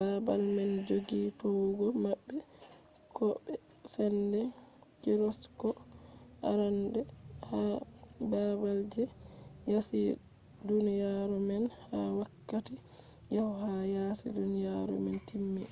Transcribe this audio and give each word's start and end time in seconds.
baabal 0.01 0.43
man 0.57 0.71
joggi 0.87 1.21
towugo 1.39 1.85
maɓɓe 2.03 2.35
ko 3.15 3.25
be 3.43 3.53
sende 3.93 4.39
gyroskop 5.03 5.77
arande 6.49 7.01
ha 7.49 7.59
baabal 8.31 8.79
je 8.93 9.03
yaasi 9.71 9.99
duniyaru 10.67 11.37
man 11.49 11.63
ha 11.91 11.99
wakkati 12.19 12.75
yahdu 13.35 13.57
ha 13.63 13.73
yasi 13.95 14.27
duniyaru 14.37 14.93
man 15.05 15.17
timmi 15.27 15.59